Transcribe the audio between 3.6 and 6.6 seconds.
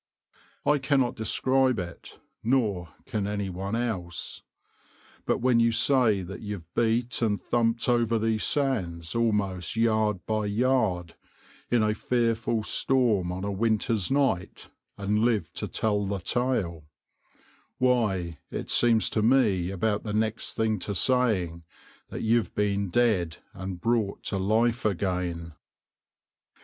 else; but when you say that